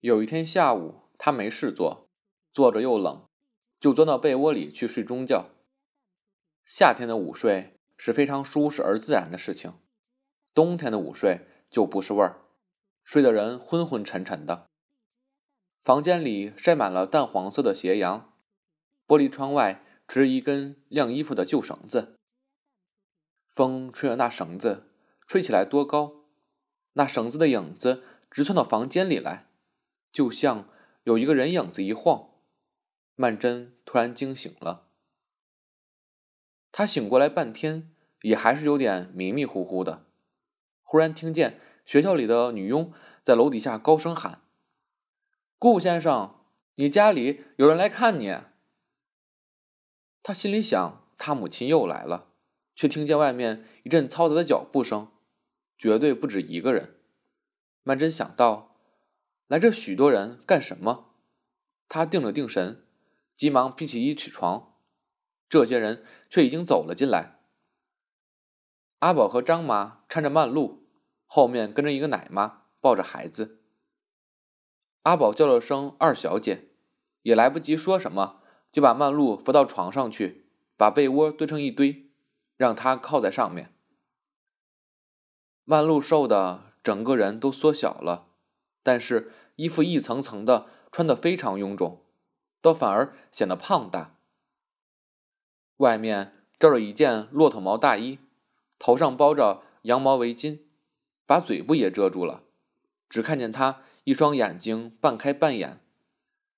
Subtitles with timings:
[0.00, 2.08] 有一天下午，他没事做，
[2.54, 3.26] 坐着又冷，
[3.78, 5.50] 就钻到被窝里去睡中觉。
[6.64, 9.74] 夏天的午睡是非常舒适而自然的事情，
[10.54, 12.40] 冬天的午睡就不是味儿，
[13.04, 14.64] 睡得人昏昏沉沉的。
[15.78, 18.32] 房间里晒满了淡黄色的斜阳，
[19.06, 22.16] 玻璃窗外垂着一根晾衣服的旧绳子，
[23.46, 24.90] 风吹着那绳子，
[25.26, 26.24] 吹起来多高，
[26.94, 29.49] 那绳子的影子直窜到房间里来。
[30.12, 30.68] 就像
[31.04, 32.30] 有一个人影子一晃，
[33.14, 34.88] 曼桢突然惊醒了。
[36.72, 37.92] 他醒过来半天，
[38.22, 40.06] 也还是有点迷迷糊糊的。
[40.82, 42.92] 忽然听见学校里的女佣
[43.22, 44.42] 在楼底下高声喊
[45.58, 46.40] ：“顾先生，
[46.74, 48.36] 你家里有人来看你。”
[50.22, 52.28] 他心里想，他母亲又来了，
[52.74, 55.12] 却听见外面一阵嘈杂的脚步声，
[55.78, 56.96] 绝对不止一个人。
[57.84, 58.69] 曼桢想到。
[59.50, 61.10] 来这许多人干什么？
[61.88, 62.86] 他定了定神，
[63.34, 64.74] 急忙披起衣起床。
[65.48, 67.40] 这些人却已经走了进来。
[69.00, 70.86] 阿宝和张妈搀着曼璐，
[71.26, 73.58] 后面跟着一个奶妈抱着孩子。
[75.02, 76.68] 阿宝叫了声“二小姐”，
[77.22, 82.08] 也来不及说什么，就把曼璐扶到床上去，把被窝堆成一堆，
[82.56, 83.74] 让她靠在上面。
[85.64, 88.28] 曼璐瘦的整个人都缩小了。
[88.82, 92.02] 但是衣服一层层的穿得非常臃肿，
[92.60, 94.16] 倒反而显得胖大。
[95.78, 98.18] 外面罩着一件骆驼毛大衣，
[98.78, 100.60] 头上包着羊毛围巾，
[101.26, 102.44] 把嘴部也遮住了，
[103.08, 105.80] 只看见他一双眼睛半开半掩，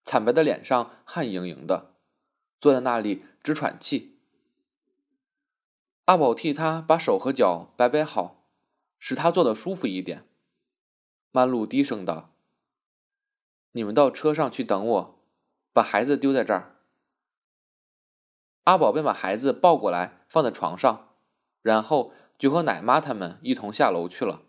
[0.04, 1.94] 惨白的脸上汗盈盈的，
[2.60, 4.18] 坐在那里直喘气。
[6.06, 8.48] 阿宝替他把手和脚摆摆好，
[8.98, 10.26] 使他坐得舒服一点。
[11.33, 12.30] 曼露低声道
[13.72, 15.19] ：“你们到车上去等我，
[15.72, 16.77] 把孩子丢在这儿。”
[18.64, 21.17] 阿宝便把孩子抱过来放在床上，
[21.62, 24.42] 然后就和奶妈他们一同下楼去了。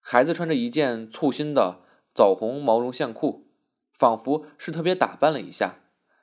[0.00, 1.80] 孩子穿着一件簇新的
[2.14, 3.48] 枣红毛绒线裤，
[3.92, 5.80] 仿佛是特别打扮了一下，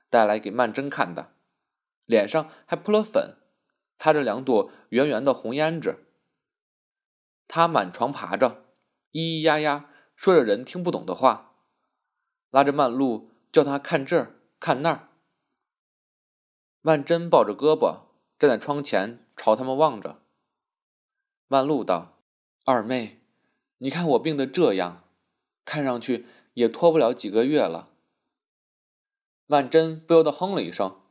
[0.10, 1.34] 带来给曼桢看的，
[2.06, 3.36] 脸上还扑了粉，
[3.98, 6.06] 擦着两朵圆圆的红胭脂。
[7.54, 8.64] 他满床爬着，
[9.12, 11.58] 咿咿呀呀说着人听不懂的话，
[12.50, 15.10] 拉着曼露叫他看这儿看那儿。
[16.80, 18.04] 曼桢抱着胳膊
[18.40, 20.22] 站在窗前朝他们望着。
[21.50, 22.22] 曼璐道
[22.64, 23.20] ：“二妹，
[23.80, 25.04] 你看我病得这样，
[25.66, 27.90] 看上去也拖不了几个月了。”
[29.46, 31.02] 曼桢不由得哼了一声，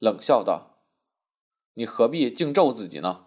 [0.00, 0.82] 冷笑道
[1.74, 3.26] ：“你何必净咒自己呢？”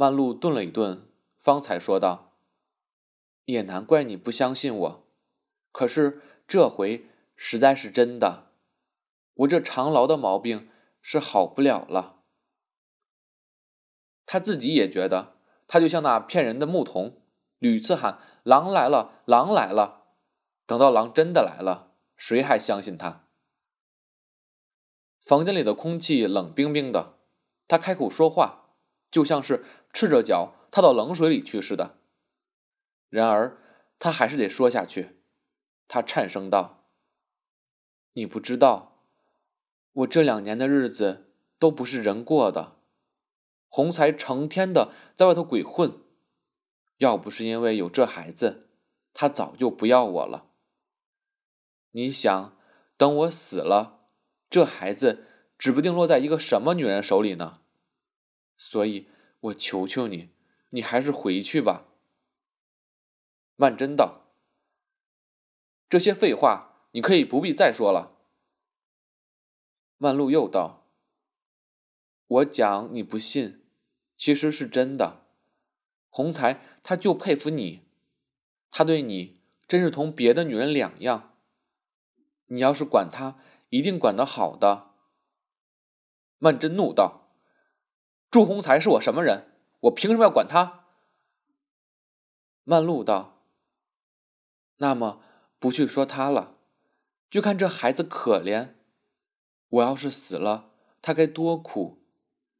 [0.00, 1.06] 曼璐顿了一顿，
[1.36, 2.32] 方才说道
[3.44, 5.06] ：“也难怪你不相信我，
[5.72, 7.04] 可是这回
[7.36, 8.50] 实在是真的，
[9.34, 10.70] 我这长痨的毛病
[11.02, 12.22] 是好不了了。”
[14.24, 15.34] 他自己也觉得，
[15.68, 17.20] 他就像那骗人的牧童，
[17.58, 20.06] 屡次喊“狼来了，狼来了”，
[20.64, 23.28] 等到狼真的来了，谁还相信他？
[25.20, 27.18] 房间里的空气冷冰冰的，
[27.68, 28.59] 他开口说话。
[29.10, 31.98] 就像是赤着脚踏到冷水里去似的。
[33.08, 33.58] 然而
[33.98, 35.16] 他还是得说下去。
[35.88, 36.84] 他颤声道
[38.14, 39.04] ：“你不知道，
[39.92, 42.76] 我这两年的日子都不是人过的。
[43.66, 46.00] 洪才成天的在外头鬼混，
[46.98, 48.68] 要不是因为有这孩子，
[49.12, 50.46] 他早就不要我了。
[51.90, 52.56] 你想，
[52.96, 54.06] 等我死了，
[54.48, 55.26] 这孩子
[55.58, 57.60] 指不定落在一个什么女人手里呢？”
[58.62, 59.08] 所以，
[59.40, 60.34] 我求求你，
[60.68, 61.86] 你还是回去吧。”
[63.56, 64.34] 曼桢道
[65.88, 68.18] ，“这些废话你可以不必再说了。”
[69.96, 70.92] 曼璐又道
[72.28, 73.64] ，“我讲你不信，
[74.14, 75.24] 其实是真的。
[76.10, 77.88] 洪才他就佩服你，
[78.70, 81.38] 他对你真是同别的女人两样。
[82.48, 83.38] 你要是管他，
[83.70, 84.96] 一定管得好的。”
[86.36, 87.19] 曼桢怒道。
[88.30, 89.48] 祝鸿才是我什么人？
[89.80, 90.84] 我凭什么要管他？
[92.64, 93.42] 曼璐道
[94.76, 95.22] ：“那么
[95.58, 96.52] 不去说他了，
[97.28, 98.74] 就看这孩子可怜。
[99.68, 100.70] 我要是死了，
[101.02, 102.04] 他该多苦。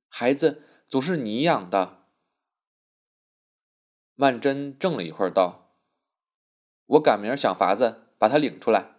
[0.09, 2.07] 孩子总是你养的。”
[4.17, 5.77] 曼桢怔了一会儿，道
[6.87, 8.97] ：“我赶明儿想法子把他领出来。”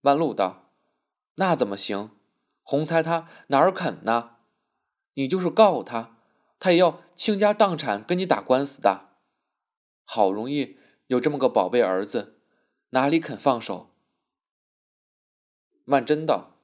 [0.00, 0.72] 曼璐道
[1.36, 2.16] ：“那怎么行？
[2.62, 4.38] 洪才他哪儿肯呢？”
[5.14, 6.16] 你就是告他，
[6.58, 9.10] 他也要倾家荡产跟你打官司的。
[10.04, 12.40] 好容易有这么个宝贝儿子，
[12.90, 13.94] 哪里肯放手？
[15.84, 16.56] 曼真道：“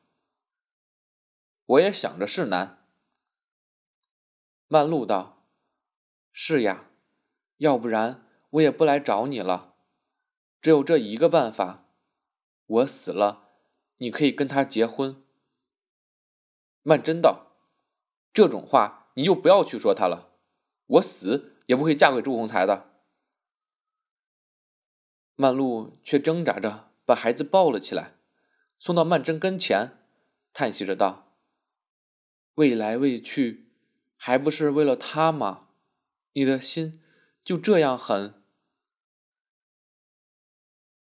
[1.66, 2.86] 我也想着是难。”
[4.68, 5.48] 曼璐道
[6.32, 6.90] ：“是呀，
[7.58, 9.74] 要不然我也不来找你了。
[10.60, 11.88] 只有这一个办法，
[12.66, 13.50] 我死了，
[13.98, 15.24] 你可以跟他结婚。”
[16.82, 17.45] 曼真道
[18.36, 20.30] ：“这种话你就不要去说他了，
[20.84, 22.90] 我死也不会嫁给朱洪才的。”
[25.36, 28.18] 曼璐却挣扎着把孩子抱了起来，
[28.78, 30.06] 送到曼桢跟前，
[30.52, 31.38] 叹息着道
[32.56, 33.70] ：“未来未去，
[34.16, 35.68] 还不是为了他吗？
[36.34, 37.02] 你的心
[37.42, 38.42] 就这样狠？”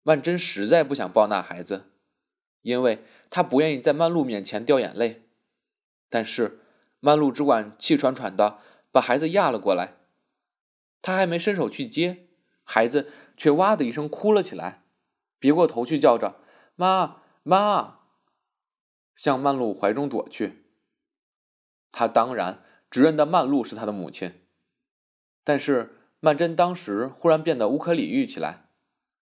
[0.03, 1.93] 曼桢实在不想抱那孩子，
[2.63, 5.29] 因为她不愿意在曼璐面前掉眼泪。
[6.09, 6.59] 但是
[7.01, 8.59] 曼璐只管气喘喘的
[8.93, 9.97] 把孩子压了过来，
[11.03, 12.29] 他还没伸手去接，
[12.63, 14.85] 孩子却哇的一声哭了起来，
[15.39, 16.41] 别过头去叫着
[16.77, 18.01] “妈妈”，
[19.17, 20.67] 向曼璐怀中躲去。
[21.91, 24.43] 他当然只认得曼璐是他的母亲，
[25.43, 28.69] 但是曼桢当时忽然变得无可理喻起来，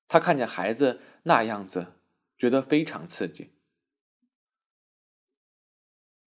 [0.09, 1.95] 他看见孩子那样子，
[2.37, 3.58] 觉得非常刺激。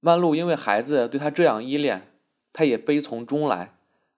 [0.03, 2.11] 曼璐因为孩子对他这样依恋，
[2.51, 3.77] 他也悲从中来，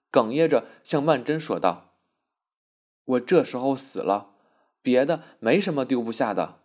[0.09, 1.93] 哽咽着向曼桢说道
[3.03, 4.33] ：“我这时候死了，
[4.81, 6.61] 别的没什么丢不下的，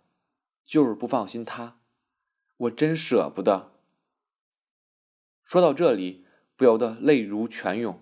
[0.64, 1.80] 就是不放心他，
[2.56, 3.72] 我真舍不得。”
[5.42, 6.24] 说到这里，
[6.54, 8.00] 不由得泪如泉涌。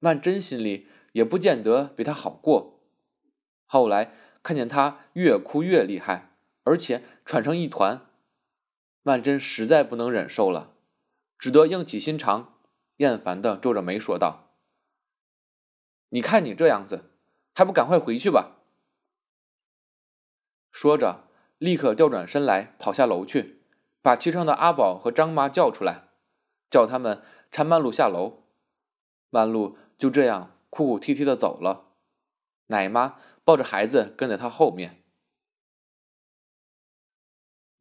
[0.00, 2.80] 曼桢心里也不见得比他好过，
[3.66, 4.12] 后来
[4.42, 6.34] 看见他越哭越厉害，
[6.64, 8.08] 而且喘成一团。
[9.02, 10.74] 曼桢实在不能忍受了，
[11.38, 12.60] 只得硬起心肠，
[12.98, 14.54] 厌烦的皱着眉说道
[16.10, 17.10] ：“你看你这样子，
[17.52, 18.58] 还不赶快回去吧！”
[20.70, 21.28] 说着，
[21.58, 23.62] 立刻调转身来，跑下楼去，
[24.00, 26.08] 把骑上的阿宝和张妈叫出来，
[26.70, 28.44] 叫他们搀曼璐下楼。
[29.30, 31.88] 曼璐就这样哭哭啼啼的走了，
[32.68, 35.01] 奶妈抱着孩子跟在她后面。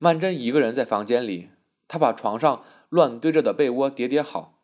[0.04, 1.52] 曼桢一个人在房间里，
[1.88, 4.60] 她把床上乱堆着的被窝叠叠好，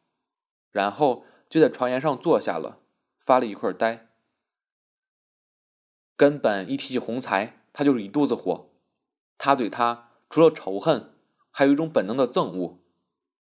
[0.71, 2.81] 然后就在床沿上坐下了，
[3.19, 4.07] 发了一会儿呆。
[6.15, 8.71] 根本一提起洪才，他就是一肚子火。
[9.37, 11.13] 他对他除了仇恨，
[11.51, 12.79] 还有一种本能的憎恶，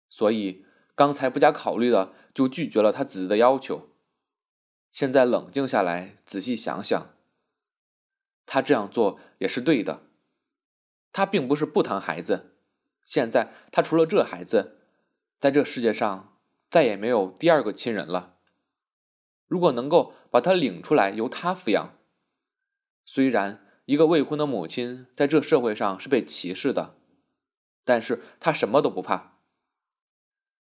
[0.09, 0.65] 所以
[0.95, 3.87] 刚才不加考虑的就拒绝了他子的要求。
[4.91, 7.15] 现在冷静下来，仔细想想，
[8.45, 10.08] 他这样做也是对的。
[11.11, 12.55] 他并不是不疼孩子，
[13.03, 14.79] 现在他除了这孩子，
[15.39, 16.37] 在这世界上
[16.69, 18.37] 再也没有第二个亲人了。
[19.47, 21.97] 如果能够把他领出来由他抚养，
[23.03, 26.95] 虽然一个未婚的母亲在这社会上是被歧视的，
[27.83, 29.39] 但是他什么都不怕，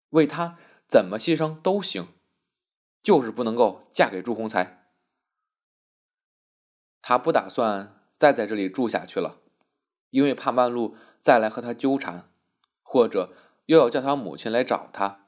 [0.09, 2.09] 为他怎么牺牲都行，
[3.01, 4.91] 就是不能够嫁给朱洪才。
[7.01, 9.41] 他不打算再在这里住下去了。
[10.09, 12.29] 因为怕曼璐再来和他纠缠，
[12.81, 13.33] 或者
[13.65, 15.27] 又要叫他母亲来找他，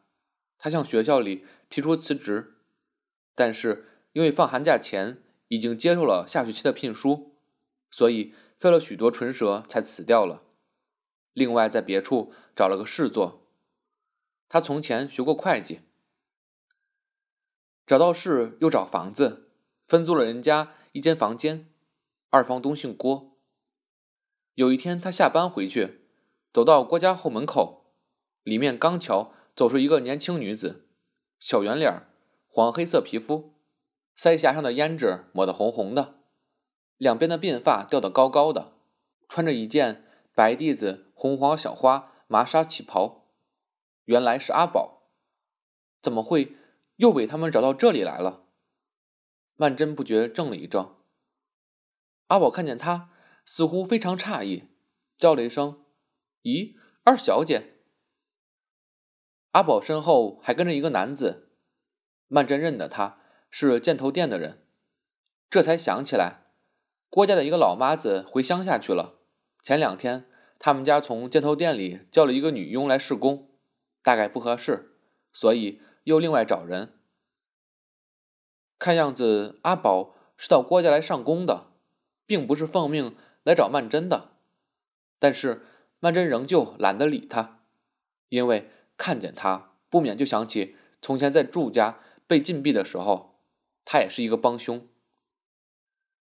[0.57, 2.55] 他向学校里提出辞职。
[3.35, 7.35] 但是因为放寒假前已经接受了下学期的聘书，
[7.91, 10.43] 所以费了许多唇舌才辞掉了。
[11.33, 13.47] 另外在别处找了个事做，
[14.49, 15.81] 他从前学过会计，
[17.85, 19.51] 找到事又找房子，
[19.85, 21.69] 分租了人家一间房间。
[22.29, 23.36] 二房东姓郭。
[24.57, 26.01] 有一天，他下班回去，
[26.51, 27.93] 走到郭家后门口，
[28.41, 30.87] 里面刚巧走出一个年轻女子，
[31.37, 32.07] 小圆脸，
[32.47, 33.53] 黄黑色皮肤，
[34.17, 36.15] 腮颊上的胭脂抹得红红的，
[36.97, 38.73] 两边的鬓发掉得高高的，
[39.29, 43.27] 穿着一件白地子红黄小花麻纱旗袍，
[44.05, 45.03] 原来是阿宝，
[46.01, 46.57] 怎么会
[46.95, 48.41] 又被他们找到这里来了？
[49.55, 50.95] 曼桢不觉怔了一怔，
[52.29, 53.11] 阿宝看见他。
[53.49, 54.65] 似乎非常诧异，
[55.17, 55.85] 叫了一声
[56.43, 56.75] ：“咦，
[57.05, 57.75] 二小姐。”
[59.51, 61.53] 阿宝身后还跟着一个男子，
[62.27, 64.67] 曼桢认得他是箭头店的人，
[65.49, 66.51] 这才想起来，
[67.09, 69.21] 郭家的一个老妈子回乡下去了。
[69.63, 73.49] 前两天他们家从箭头店里叫了一个女佣来试工，
[74.03, 74.99] 大概不合适，
[75.31, 76.99] 所以又另外找人。
[78.77, 81.71] 看样子阿宝是到郭家来上工的，
[82.25, 83.15] 并不是奉命。
[83.47, 84.31] 来找曼桢的，
[85.19, 85.65] 但是
[86.01, 87.61] 曼桢仍旧懒得理他，
[88.27, 93.39] 因为看见他，不免就想起从前在祝家被禁闭的时候，
[93.85, 94.85] 他也是一个帮凶。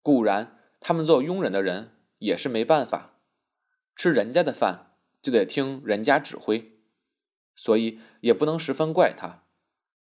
[0.02, 3.16] 固然，他们做佣人的人也是没办法，
[3.96, 6.78] 吃人家的饭就得听人家指挥，
[7.56, 9.42] 所以也不能十分怪他。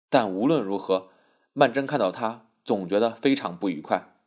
[0.10, 1.12] 但无论如何，
[1.54, 4.18] 曼桢看到他，总觉得非常不愉快，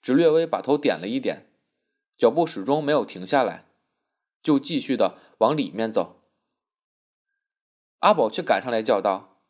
[0.00, 1.50] 只略微把头点了一点，
[2.16, 3.66] 脚步始终没有停下来，
[4.42, 6.22] 就继续的往里面走。
[8.00, 9.40] 阿宝却赶上来叫道：“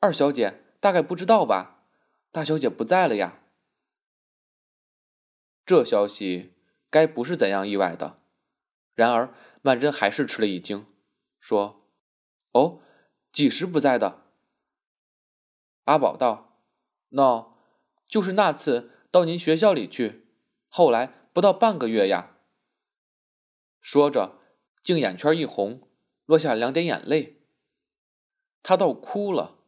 [0.00, 1.84] 二小姐，大概不知道吧？
[2.30, 3.40] 大小姐不在了呀。”
[5.64, 6.54] 这消息
[6.90, 8.20] 该不是怎样意外的。
[8.94, 10.86] 然而曼桢还是吃了一惊，
[11.38, 11.88] 说
[12.52, 12.80] ：“哦，
[13.30, 14.22] 几时不在的？”
[15.84, 16.62] 阿宝道
[17.10, 17.52] ：“喏，
[18.06, 20.26] 就是那次到您学校里去，
[20.68, 22.38] 后来不到半个月呀。”
[23.82, 24.38] 说着，
[24.82, 25.86] 竟眼圈一红，
[26.24, 27.42] 落下两点眼泪。
[28.62, 29.58] 他倒哭了。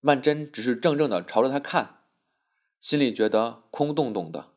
[0.00, 2.04] 曼桢只是怔怔的朝着他看，
[2.80, 4.54] 心里觉得空洞洞的。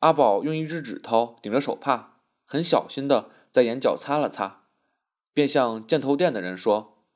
[0.00, 4.66] 阿宝用一只指头顶着手帕，很小心的在眼角擦了擦，
[5.32, 7.06] 便向箭头店的人说：“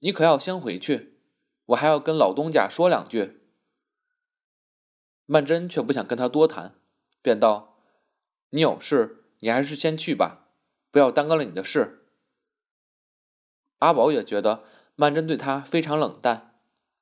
[0.00, 1.18] 你可要先回去，
[1.66, 3.42] 我还要跟老东家说两句。”
[5.26, 6.74] 曼桢却不想跟他多谈，
[7.20, 7.76] 便道
[8.50, 10.46] ：“你有事，你还是先去吧，
[10.92, 12.06] 不要耽搁了你的事。”
[13.80, 14.62] 阿宝也觉得
[14.94, 16.54] 曼桢对他非常冷淡，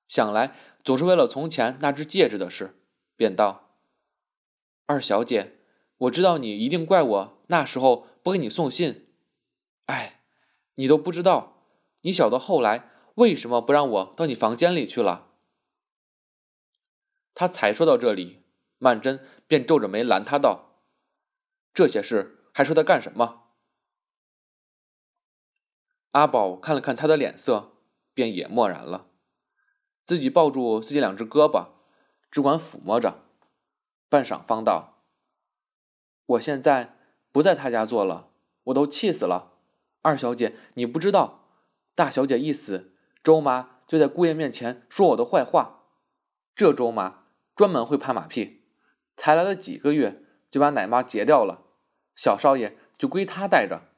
[0.09, 2.81] 想来总是为了从前那只戒指的事，
[3.15, 3.77] 便道
[4.87, 5.59] ：“二小姐，
[5.99, 9.07] 我知道你一定怪我那时候不给你送信。
[9.85, 10.23] 哎，
[10.77, 11.59] 你都不知道，
[12.01, 15.29] 你晓得后来为什么不让我到你房间里去了？”
[17.35, 18.45] 他才说到这里，
[18.79, 20.81] 曼桢便皱着眉拦他道
[21.75, 23.49] ：“这些事还说他干什么？”
[26.13, 27.73] 阿宝看了看他的脸色，
[28.15, 29.09] 便也默然了，
[30.05, 31.71] 自己抱住自己两只胳膊，
[32.31, 33.25] 只管抚摸着，
[34.09, 35.03] 半晌方道
[36.25, 36.97] ：“我现在
[37.33, 38.31] 不在他家做了，
[38.65, 39.55] 我都气死了。
[40.03, 41.49] 二小姐，你不知道，
[41.97, 42.93] 大小姐一死，
[43.25, 45.81] 周妈就在姑爷面前说我的坏话。
[46.55, 47.24] 这周妈
[47.55, 48.63] 专门会拍马屁，
[49.17, 51.63] 才来了几个月，就把奶妈结掉了，
[52.15, 53.89] 小少爷就归他带着，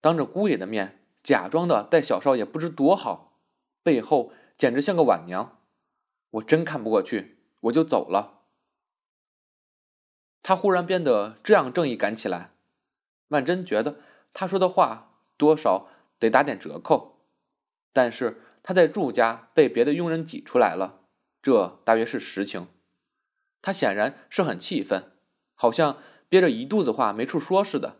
[0.00, 3.34] 当着姑爷的面。”假装的待小少爷不知多好，
[3.82, 5.58] 背后简直像个晚娘，
[6.30, 8.40] 我真看不过去，我就走了。
[10.40, 12.52] 他忽然变得这样正义感起来，
[13.28, 14.00] 曼桢觉得
[14.32, 15.88] 他说的话多少
[16.18, 17.18] 得打点折扣，
[17.92, 20.99] 但是他在祝家被别的佣人挤出来了，
[21.42, 22.68] 这大约是实情。
[23.62, 25.12] 他显然是很气愤，
[25.54, 27.98] 好像憋着一肚子话没处说似的。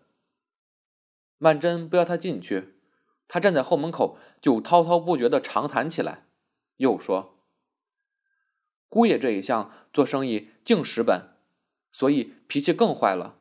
[1.39, 2.77] 曼桢不要他进去。
[3.29, 6.27] 他站在后门口，就滔滔不绝的长谈起来，
[6.79, 7.39] 又说
[8.91, 11.37] ：“姑爷这一向做生意净蚀本，
[11.93, 13.39] 所以脾气更坏了。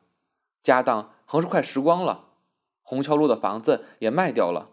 [0.62, 2.28] 家当横是快蚀光了，
[2.82, 4.70] 虹桥路的房子也卖掉了。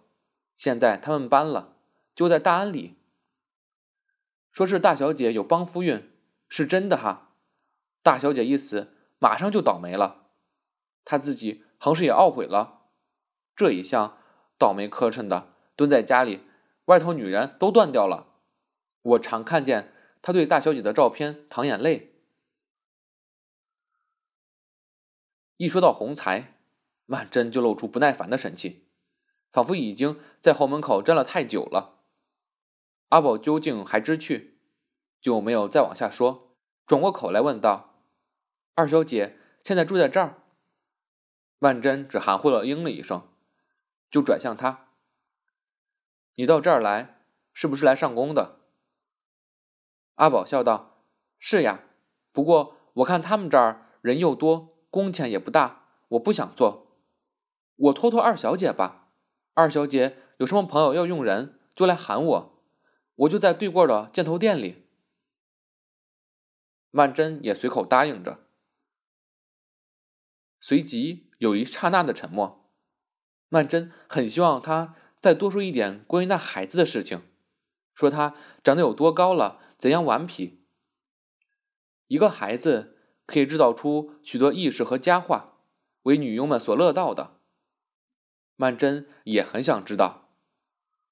[0.55, 1.77] 现在他们搬了，
[2.13, 2.96] 就在大安里。
[4.57, 6.11] 说是大小姐有帮夫运，
[6.49, 7.35] 是真的哈。
[8.01, 10.29] 大小姐一死，马上就倒霉了。
[11.05, 12.87] 她自己横是也懊悔了，
[13.55, 14.17] 这一向。”
[14.57, 16.41] 倒霉磕碜的，蹲在家里，
[16.85, 18.33] 外头女人都断掉了。
[19.03, 22.15] 我常看见他对大小姐的照片淌眼泪。
[25.57, 26.55] 一说到洪财，
[27.05, 28.87] 曼桢就露出不耐烦的神气，
[29.51, 31.96] 仿佛已经在后门口站了太久了。
[33.09, 34.59] 阿宝究竟还知趣，
[35.21, 38.01] 就没有再往下说，转过口来问道
[38.75, 40.43] ：“二小姐现在住在这儿？”
[41.59, 43.27] 曼桢只含糊了应了一声。
[44.09, 44.87] 就转向他
[46.35, 48.59] ：“你到这儿来，是不是来上工的？”
[50.15, 51.03] 阿宝笑道
[51.37, 51.83] ：“是呀，
[52.31, 56.97] 不过我看他们这儿人又多，工钱也不大，我不想做。
[57.75, 59.09] 我托托二小姐吧，
[59.53, 62.56] 二小姐有什么朋友要用人，就来喊我，
[63.17, 64.87] 我就在对过的箭头店里。”
[66.89, 68.39] 曼桢也随口答应着，
[70.59, 72.71] 随即有一刹那的沉默。
[73.49, 77.21] 曼桢很希望他再多说一点关于那孩子的事情，
[77.93, 80.65] 说他长得有多高了，怎样顽皮。
[82.07, 85.59] 一个孩子可以制造出许多轶事和佳话，
[86.03, 87.41] 为女佣们所乐道的。
[88.55, 90.29] 曼桢也很想知道，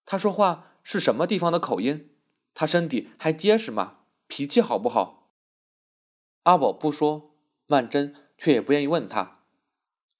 [0.05, 2.15] 他说话是什么地方的口音，
[2.53, 4.01] 他身体还结实吗？
[4.27, 5.31] 脾气好不好？
[6.43, 9.43] 阿宝不说，曼桢却也不愿意问他，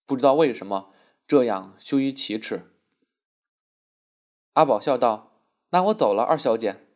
[0.07, 0.91] 不知道为什么。
[1.27, 2.71] 这样羞于启齿，
[4.53, 6.87] 阿宝笑道：“那我走了，二小姐，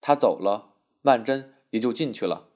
[0.00, 2.51] 他走了，曼桢也就进去了。